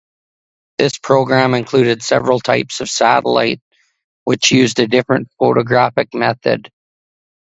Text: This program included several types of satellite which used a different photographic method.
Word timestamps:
This 0.79 0.97
program 0.97 1.53
included 1.53 2.01
several 2.01 2.39
types 2.39 2.81
of 2.81 2.89
satellite 2.89 3.61
which 4.23 4.49
used 4.51 4.79
a 4.79 4.87
different 4.87 5.27
photographic 5.37 6.15
method. 6.15 6.71